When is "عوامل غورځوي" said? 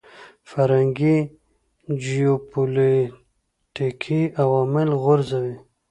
4.43-5.55